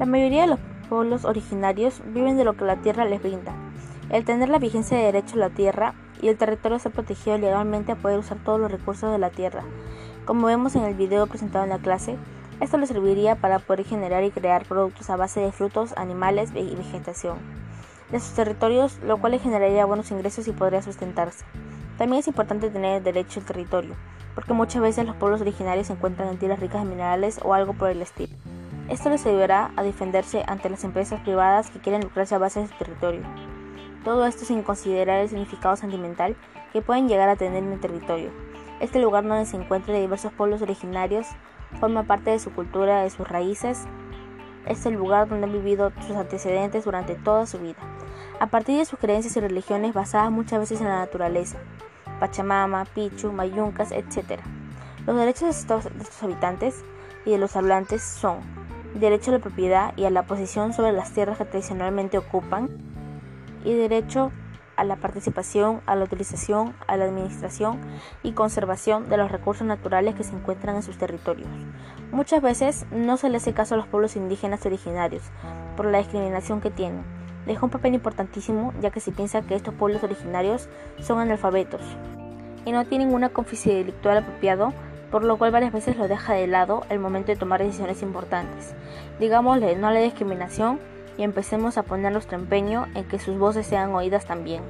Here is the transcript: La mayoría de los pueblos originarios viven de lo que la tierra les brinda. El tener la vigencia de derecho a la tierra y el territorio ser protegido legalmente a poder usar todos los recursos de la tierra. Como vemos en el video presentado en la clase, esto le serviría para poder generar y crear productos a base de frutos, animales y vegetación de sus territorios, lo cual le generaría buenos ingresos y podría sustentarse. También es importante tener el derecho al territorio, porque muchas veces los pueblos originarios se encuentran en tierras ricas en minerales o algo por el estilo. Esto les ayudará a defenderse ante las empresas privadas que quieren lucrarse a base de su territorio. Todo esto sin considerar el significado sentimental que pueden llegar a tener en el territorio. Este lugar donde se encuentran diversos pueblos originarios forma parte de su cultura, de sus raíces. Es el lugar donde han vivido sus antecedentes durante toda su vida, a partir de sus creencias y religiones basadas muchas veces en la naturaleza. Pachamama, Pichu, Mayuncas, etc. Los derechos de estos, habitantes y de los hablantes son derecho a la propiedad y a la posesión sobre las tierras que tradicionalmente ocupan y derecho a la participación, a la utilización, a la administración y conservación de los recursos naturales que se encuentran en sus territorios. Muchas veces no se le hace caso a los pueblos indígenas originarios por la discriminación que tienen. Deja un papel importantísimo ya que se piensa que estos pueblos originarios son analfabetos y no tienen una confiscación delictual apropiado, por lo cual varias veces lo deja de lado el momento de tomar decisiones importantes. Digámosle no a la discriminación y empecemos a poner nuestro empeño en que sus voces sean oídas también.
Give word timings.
La 0.00 0.06
mayoría 0.06 0.40
de 0.40 0.46
los 0.46 0.60
pueblos 0.88 1.26
originarios 1.26 2.00
viven 2.06 2.38
de 2.38 2.44
lo 2.44 2.54
que 2.54 2.64
la 2.64 2.76
tierra 2.76 3.04
les 3.04 3.20
brinda. 3.20 3.54
El 4.08 4.24
tener 4.24 4.48
la 4.48 4.58
vigencia 4.58 4.96
de 4.96 5.04
derecho 5.04 5.34
a 5.34 5.40
la 5.40 5.50
tierra 5.50 5.92
y 6.22 6.28
el 6.28 6.38
territorio 6.38 6.78
ser 6.78 6.90
protegido 6.90 7.36
legalmente 7.36 7.92
a 7.92 7.96
poder 7.96 8.18
usar 8.18 8.38
todos 8.42 8.58
los 8.58 8.72
recursos 8.72 9.12
de 9.12 9.18
la 9.18 9.28
tierra. 9.28 9.62
Como 10.24 10.46
vemos 10.46 10.74
en 10.74 10.84
el 10.84 10.94
video 10.94 11.26
presentado 11.26 11.64
en 11.64 11.70
la 11.70 11.80
clase, 11.80 12.16
esto 12.60 12.78
le 12.78 12.86
serviría 12.86 13.36
para 13.36 13.58
poder 13.58 13.84
generar 13.84 14.24
y 14.24 14.30
crear 14.30 14.64
productos 14.64 15.10
a 15.10 15.16
base 15.16 15.40
de 15.40 15.52
frutos, 15.52 15.92
animales 15.98 16.48
y 16.54 16.74
vegetación 16.74 17.36
de 18.10 18.20
sus 18.20 18.32
territorios, 18.32 19.00
lo 19.04 19.18
cual 19.18 19.32
le 19.32 19.38
generaría 19.38 19.84
buenos 19.84 20.10
ingresos 20.10 20.48
y 20.48 20.52
podría 20.52 20.80
sustentarse. 20.80 21.44
También 21.98 22.20
es 22.20 22.26
importante 22.26 22.70
tener 22.70 22.96
el 22.96 23.04
derecho 23.04 23.40
al 23.40 23.46
territorio, 23.46 23.96
porque 24.34 24.54
muchas 24.54 24.80
veces 24.80 25.04
los 25.04 25.16
pueblos 25.16 25.42
originarios 25.42 25.88
se 25.88 25.92
encuentran 25.92 26.30
en 26.30 26.38
tierras 26.38 26.58
ricas 26.58 26.80
en 26.80 26.88
minerales 26.88 27.38
o 27.44 27.52
algo 27.52 27.74
por 27.74 27.90
el 27.90 28.00
estilo. 28.00 28.34
Esto 28.90 29.08
les 29.08 29.24
ayudará 29.24 29.70
a 29.76 29.84
defenderse 29.84 30.42
ante 30.48 30.68
las 30.68 30.82
empresas 30.82 31.20
privadas 31.20 31.70
que 31.70 31.78
quieren 31.78 32.02
lucrarse 32.02 32.34
a 32.34 32.38
base 32.38 32.60
de 32.60 32.66
su 32.66 32.74
territorio. 32.74 33.22
Todo 34.02 34.26
esto 34.26 34.44
sin 34.44 34.64
considerar 34.64 35.20
el 35.20 35.28
significado 35.28 35.76
sentimental 35.76 36.36
que 36.72 36.82
pueden 36.82 37.08
llegar 37.08 37.28
a 37.28 37.36
tener 37.36 37.62
en 37.62 37.72
el 37.72 37.78
territorio. 37.78 38.32
Este 38.80 38.98
lugar 38.98 39.24
donde 39.24 39.46
se 39.46 39.56
encuentran 39.56 40.00
diversos 40.00 40.32
pueblos 40.32 40.60
originarios 40.60 41.28
forma 41.78 42.02
parte 42.02 42.30
de 42.30 42.40
su 42.40 42.50
cultura, 42.52 43.02
de 43.02 43.10
sus 43.10 43.28
raíces. 43.28 43.84
Es 44.66 44.84
el 44.86 44.94
lugar 44.94 45.28
donde 45.28 45.46
han 45.46 45.52
vivido 45.52 45.92
sus 46.04 46.16
antecedentes 46.16 46.84
durante 46.84 47.14
toda 47.14 47.46
su 47.46 47.58
vida, 47.58 47.78
a 48.40 48.48
partir 48.48 48.76
de 48.76 48.86
sus 48.86 48.98
creencias 48.98 49.36
y 49.36 49.40
religiones 49.40 49.94
basadas 49.94 50.32
muchas 50.32 50.58
veces 50.58 50.80
en 50.80 50.88
la 50.88 50.98
naturaleza. 50.98 51.58
Pachamama, 52.18 52.86
Pichu, 52.86 53.30
Mayuncas, 53.30 53.92
etc. 53.92 54.40
Los 55.06 55.14
derechos 55.14 55.42
de 55.42 55.50
estos, 55.50 56.22
habitantes 56.22 56.82
y 57.24 57.30
de 57.30 57.38
los 57.38 57.54
hablantes 57.54 58.02
son 58.02 58.59
derecho 58.94 59.30
a 59.30 59.34
la 59.34 59.40
propiedad 59.40 59.92
y 59.96 60.04
a 60.04 60.10
la 60.10 60.24
posesión 60.24 60.72
sobre 60.72 60.92
las 60.92 61.12
tierras 61.12 61.38
que 61.38 61.44
tradicionalmente 61.44 62.18
ocupan 62.18 62.68
y 63.64 63.74
derecho 63.74 64.32
a 64.76 64.84
la 64.84 64.96
participación, 64.96 65.82
a 65.84 65.94
la 65.94 66.04
utilización, 66.04 66.74
a 66.86 66.96
la 66.96 67.04
administración 67.04 67.78
y 68.22 68.32
conservación 68.32 69.10
de 69.10 69.18
los 69.18 69.30
recursos 69.30 69.66
naturales 69.66 70.14
que 70.14 70.24
se 70.24 70.34
encuentran 70.34 70.76
en 70.76 70.82
sus 70.82 70.96
territorios. 70.96 71.48
Muchas 72.12 72.40
veces 72.40 72.86
no 72.90 73.18
se 73.18 73.28
le 73.28 73.36
hace 73.36 73.52
caso 73.52 73.74
a 73.74 73.76
los 73.76 73.86
pueblos 73.86 74.16
indígenas 74.16 74.64
originarios 74.64 75.22
por 75.76 75.86
la 75.86 75.98
discriminación 75.98 76.62
que 76.62 76.70
tienen. 76.70 77.04
Deja 77.46 77.64
un 77.64 77.70
papel 77.70 77.94
importantísimo 77.94 78.72
ya 78.80 78.90
que 78.90 79.00
se 79.00 79.12
piensa 79.12 79.42
que 79.42 79.54
estos 79.54 79.74
pueblos 79.74 80.02
originarios 80.02 80.68
son 81.00 81.18
analfabetos 81.18 81.82
y 82.64 82.72
no 82.72 82.86
tienen 82.86 83.12
una 83.12 83.28
confiscación 83.28 83.76
delictual 83.76 84.18
apropiado, 84.18 84.72
por 85.10 85.24
lo 85.24 85.38
cual 85.38 85.50
varias 85.50 85.72
veces 85.72 85.96
lo 85.96 86.08
deja 86.08 86.34
de 86.34 86.46
lado 86.46 86.84
el 86.88 86.98
momento 86.98 87.32
de 87.32 87.38
tomar 87.38 87.62
decisiones 87.62 88.02
importantes. 88.02 88.74
Digámosle 89.18 89.76
no 89.76 89.88
a 89.88 89.92
la 89.92 90.00
discriminación 90.00 90.80
y 91.18 91.22
empecemos 91.22 91.76
a 91.76 91.82
poner 91.82 92.12
nuestro 92.12 92.38
empeño 92.38 92.86
en 92.94 93.04
que 93.04 93.18
sus 93.18 93.38
voces 93.38 93.66
sean 93.66 93.94
oídas 93.94 94.24
también. 94.24 94.62